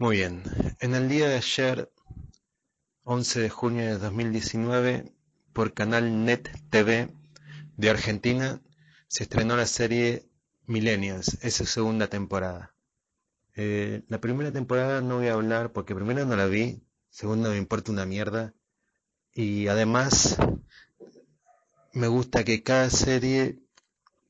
[0.00, 0.44] Muy bien.
[0.78, 1.90] En el día de ayer,
[3.02, 5.12] 11 de junio de 2019,
[5.52, 7.08] por Canal Net TV
[7.76, 8.62] de Argentina,
[9.08, 10.28] se estrenó la serie
[10.66, 12.72] Millennials, es segunda temporada.
[13.56, 16.80] Eh, la primera temporada no voy a hablar porque primero no la vi,
[17.10, 18.54] segundo me importa una mierda
[19.32, 20.36] y además
[21.92, 23.58] me gusta que cada serie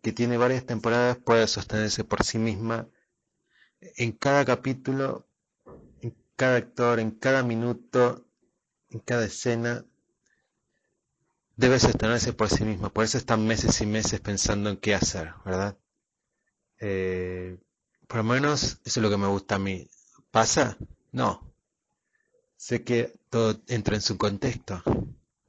[0.00, 2.88] que tiene varias temporadas pueda sostenerse por sí misma
[3.80, 5.27] en cada capítulo,
[6.38, 8.24] cada actor, en cada minuto,
[8.90, 9.84] en cada escena,
[11.56, 12.90] debe sostenerse por sí misma.
[12.90, 15.76] Por eso están meses y meses pensando en qué hacer, ¿verdad?
[16.78, 17.58] Eh,
[18.06, 19.90] por lo menos eso es lo que me gusta a mí.
[20.30, 20.78] ¿Pasa?
[21.10, 21.52] No.
[22.56, 24.80] Sé que todo entra en su contexto,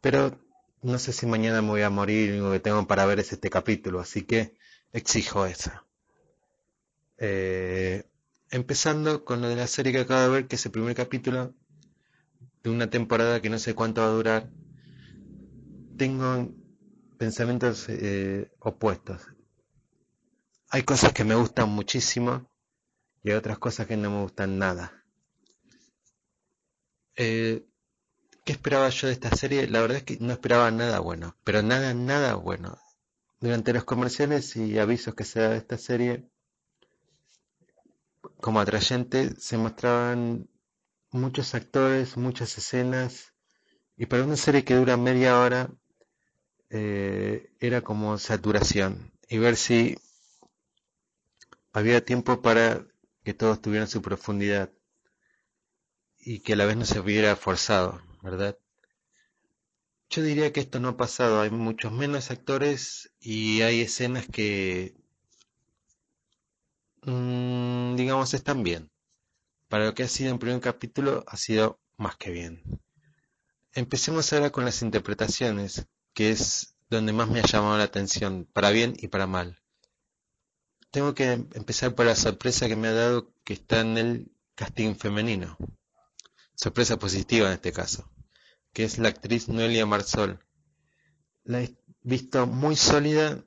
[0.02, 0.40] pero
[0.82, 3.32] no sé si mañana me voy a morir y lo que tengo para ver es
[3.32, 4.56] este capítulo, así que
[4.92, 5.72] exijo eso.
[7.20, 8.09] Eh,
[8.52, 11.54] empezando con lo de la serie que acabo de ver, que es el primer capítulo
[12.64, 14.50] de una temporada que no sé cuánto va a durar,
[15.98, 16.50] tengo
[17.18, 19.22] pensamientos eh, opuestos.
[20.70, 22.50] Hay cosas que me gustan muchísimo
[23.24, 25.04] y hay otras cosas que no me gustan nada.
[27.16, 27.66] Eh,
[28.46, 29.68] ¿Qué esperaba yo de esta serie?
[29.68, 32.78] La verdad es que no esperaba nada bueno, pero nada, nada bueno.
[33.40, 36.30] Durante los comerciales y avisos que se da de esta serie,
[38.42, 40.50] como atrayente, se mostraban
[41.12, 43.34] muchos actores, muchas escenas,
[43.98, 45.70] y para una serie que dura media hora,
[46.70, 49.98] eh, era como saturación, y ver si
[51.74, 52.86] había tiempo para
[53.24, 54.72] que todos tuvieran su profundidad
[56.18, 58.02] y que a la vez no se hubiera forzado.
[58.22, 58.58] ¿verdad?
[60.10, 64.96] Yo diría que esto no ha pasado, hay muchos menos actores y hay escenas que,
[67.12, 68.92] mm, digamos, están bien.
[69.68, 72.64] Para lo que ha sido en primer capítulo, ha sido más que bien.
[73.74, 78.72] Empecemos ahora con las interpretaciones, que es donde más me ha llamado la atención, para
[78.72, 79.62] bien y para mal.
[80.92, 84.96] Tengo que empezar por la sorpresa que me ha dado que está en el casting
[84.96, 85.58] femenino
[86.60, 88.12] sorpresa positiva en este caso,
[88.74, 90.40] que es la actriz Noelia Marsol.
[91.44, 93.46] La he visto muy sólida,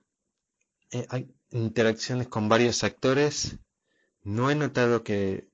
[0.90, 1.06] eh,
[1.52, 3.56] interacciones con varios actores,
[4.22, 5.48] no he notado que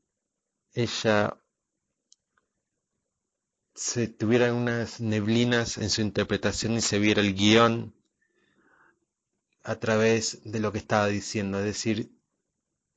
[0.72, 1.38] ella
[3.75, 7.94] se tuviera unas neblinas en su interpretación y se viera el guion
[9.62, 12.10] a través de lo que estaba diciendo, es decir,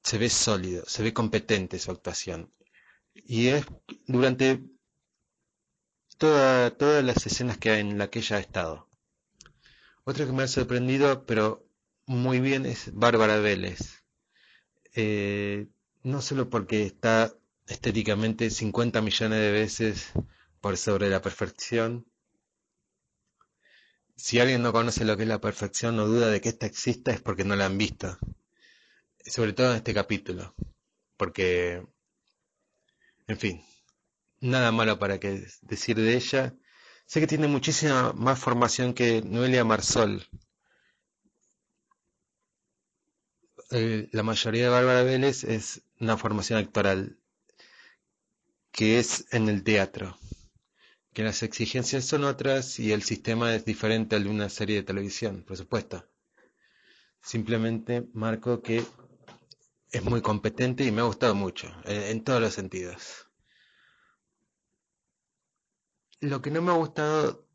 [0.04, 2.52] se ve sólido, se ve competente su actuación.
[3.14, 3.66] Y es
[4.08, 4.64] durante
[6.18, 8.88] toda, todas las escenas que en la que ella ha estado.
[10.04, 11.68] Otra que me ha sorprendido, pero
[12.06, 14.04] muy bien, es Bárbara Vélez.
[14.94, 15.68] Eh,
[16.04, 17.34] no solo porque está
[17.68, 20.12] estéticamente 50 millones de veces
[20.60, 22.06] por sobre la perfección.
[24.16, 27.12] Si alguien no conoce lo que es la perfección o duda de que esta exista
[27.12, 28.18] es porque no la han visto.
[29.26, 30.54] Sobre todo en este capítulo.
[31.18, 31.84] Porque
[33.28, 33.64] en fin,
[34.42, 36.54] nada malo para que decir de ella.
[37.06, 40.28] Sé que tiene muchísima más formación que Noelia Marsol.
[43.74, 47.18] Eh, la mayoría de Bárbara Vélez es una formación actoral
[48.74, 50.18] que es en el teatro,
[51.14, 54.84] que las exigencias son otras y el sistema es diferente al de una serie de
[54.84, 56.06] televisión, por supuesto.
[57.22, 58.84] Simplemente marco que
[59.92, 63.30] es muy competente y me ha gustado mucho, eh, en todos los sentidos.
[66.20, 67.48] Lo que no me ha gustado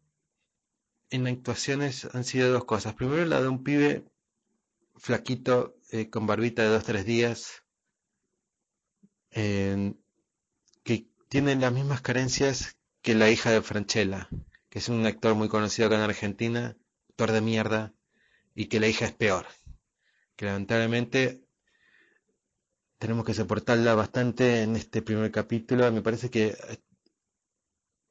[1.10, 2.94] en actuaciones han sido dos cosas.
[2.94, 4.04] Primero, la de un pibe
[4.96, 7.62] flaquito, eh, con barbita de dos, tres días,
[9.30, 14.28] que tiene las mismas carencias que la hija de Franchella,
[14.70, 16.76] que es un actor muy conocido acá en Argentina,
[17.10, 17.94] actor de mierda,
[18.54, 19.46] y que la hija es peor.
[20.34, 21.44] Que lamentablemente
[22.98, 25.92] tenemos que soportarla bastante en este primer capítulo.
[25.92, 26.56] Me parece que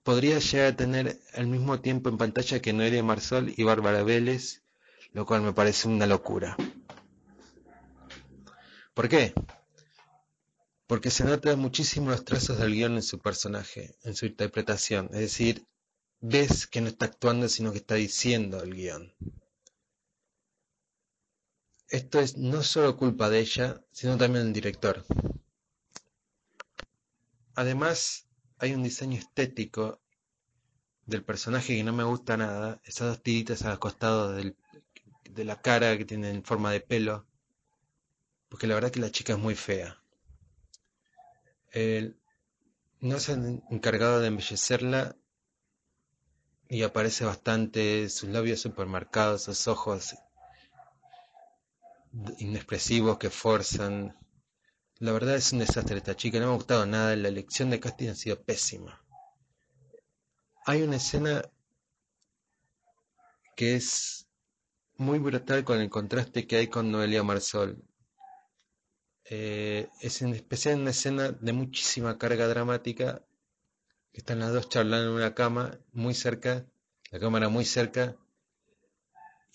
[0.04, 4.64] podría llegar a tener el mismo tiempo en pantalla que Noelia Marsol y Bárbara Vélez,
[5.12, 6.56] lo cual me parece una locura.
[8.96, 9.34] ¿Por qué?
[10.88, 15.08] Porque se notan muchísimo los trazos del guion en su personaje, en su interpretación.
[15.12, 15.66] Es decir,
[16.22, 19.14] ves que no está actuando, sino que está diciendo el guion.
[21.90, 25.06] Esto es no solo culpa de ella, sino también del director.
[27.54, 30.00] Además, hay un diseño estético
[31.06, 34.42] del personaje que no me gusta nada, esas dos tiritas a los costados
[35.24, 37.28] de la cara que tienen forma de pelo,
[38.56, 40.02] porque la verdad que la chica es muy fea.
[43.02, 45.18] no se han encargado de embellecerla
[46.70, 50.16] y aparece bastante sus labios supermercados, sus ojos
[52.38, 54.18] inexpresivos que forzan.
[55.00, 57.82] La verdad es un desastre esta chica, no me ha gustado nada, la elección de
[57.82, 59.04] casting ha sido pésima.
[60.66, 61.42] Hay una escena
[63.58, 64.30] que es
[64.96, 67.84] muy brutal con el contraste que hay con Noelia Marsol.
[69.30, 73.24] Eh, es en especial una escena de muchísima carga dramática,
[74.12, 76.66] que están las dos charlando en una cama, muy cerca,
[77.12, 78.16] la cámara muy cerca,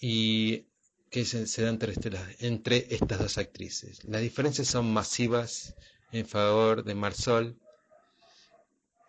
[0.01, 0.67] y
[1.11, 1.95] que se, se da entre,
[2.41, 4.05] entre estas dos actrices.
[4.05, 5.75] Las diferencias son masivas
[6.13, 7.59] en favor de Marsol,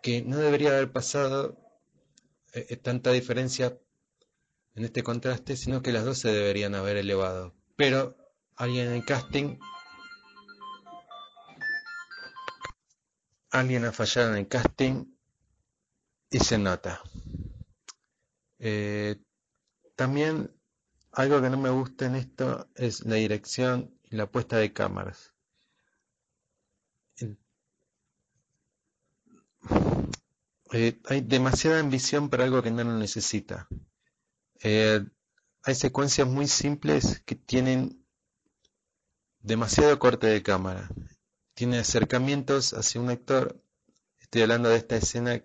[0.02, 1.56] que no debería haber pasado
[2.52, 3.78] eh, eh, tanta diferencia
[4.74, 7.54] en este contraste, sino que las dos se deberían haber elevado.
[7.76, 8.16] Pero
[8.56, 9.58] alguien en el casting,
[13.52, 15.04] alguien ha fallado en el casting
[16.30, 17.00] y se nota.
[18.58, 19.20] Eh,
[19.94, 20.50] también
[21.12, 25.32] algo que no me gusta en esto es la dirección y la puesta de cámaras.
[30.74, 33.68] Eh, hay demasiada ambición para algo que no lo necesita.
[34.62, 35.04] Eh,
[35.62, 38.02] hay secuencias muy simples que tienen
[39.40, 40.88] demasiado corte de cámara.
[41.54, 43.60] Tiene acercamientos hacia un actor.
[44.20, 45.42] Estoy hablando de esta escena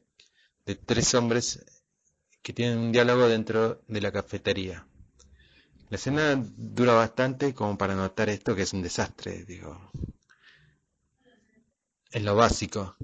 [0.65, 1.65] de tres hombres
[2.41, 4.87] que tienen un diálogo dentro de la cafetería.
[5.89, 9.91] La escena dura bastante como para notar esto que es un desastre, digo.
[12.11, 12.95] Es lo básico.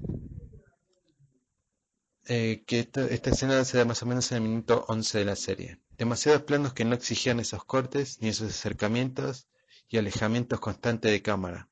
[2.26, 5.26] Eh, que esta, esta escena se da más o menos en el minuto 11 de
[5.26, 9.48] la serie demasiados planos que no exigían esos cortes ni esos acercamientos
[9.90, 11.70] y alejamientos constantes de cámara.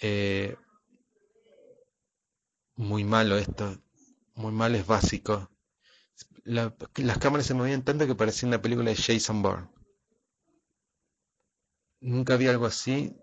[0.00, 0.56] Eh,
[2.76, 3.82] muy malo esto,
[4.34, 5.50] muy mal es básico.
[6.44, 9.68] las cámaras se movían tanto que parecía una película de Jason Bourne.
[12.00, 13.16] Nunca vi algo así.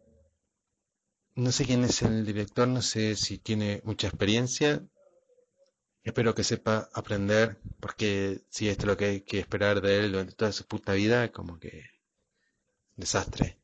[1.35, 4.83] No sé quién es el director, no sé si tiene mucha experiencia,
[6.03, 10.11] Espero que sepa aprender, porque si esto es lo que hay que esperar de él
[10.11, 11.85] durante toda su puta vida, como que
[12.97, 13.62] desastre.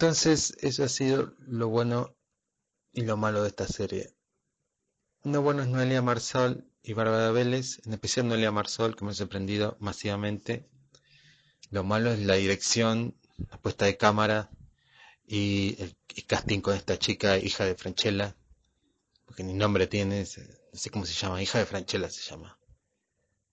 [0.00, 2.14] Entonces, eso ha sido lo bueno
[2.92, 4.14] y lo malo de esta serie.
[5.24, 9.14] Lo bueno es Noelia Marsol y Bárbara Vélez, en especial Noelia Marsol, que me ha
[9.14, 10.68] sorprendido masivamente.
[11.70, 13.16] Lo malo es la dirección,
[13.50, 14.52] la puesta de cámara
[15.26, 15.96] y el,
[16.28, 18.36] casting con esta chica, hija de Franchella,
[19.24, 22.56] porque ni nombre tiene, no sé cómo se llama, hija de Franchella se llama.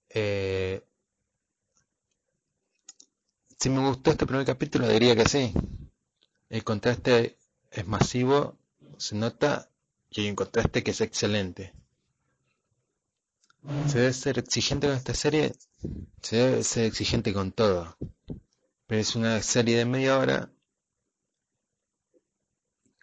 [0.09, 0.85] Eh,
[3.59, 5.51] si me gustó este primer capítulo, diría que sí.
[6.49, 7.37] El contraste
[7.71, 8.57] es masivo,
[8.97, 9.69] se nota,
[10.09, 11.73] y hay un contraste que es excelente.
[13.87, 15.53] ¿Se debe ser exigente con esta serie?
[16.21, 17.97] Se debe ser exigente con todo.
[18.87, 20.51] Pero es una serie de media hora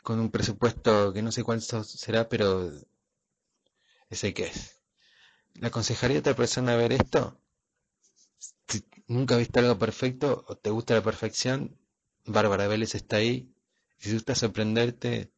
[0.02, 2.70] con un presupuesto que no sé cuánto será, pero
[4.08, 4.80] ese que es.
[5.54, 7.40] ¿Le aconsejaría a otra persona ver esto?
[8.68, 11.76] Si nunca viste algo perfecto o te gusta la perfección,
[12.26, 13.52] Bárbara Vélez está ahí.
[13.98, 15.32] Si te gusta sorprenderte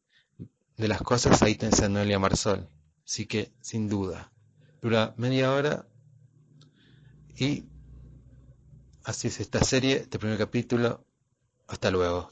[0.77, 2.69] de las cosas, ahí tenés a Noelia Marsol.
[3.05, 4.31] Así que, sin duda,
[4.81, 5.87] dura media hora
[7.37, 7.65] y
[9.03, 11.05] así es esta serie, este primer capítulo.
[11.67, 12.29] Hasta luego.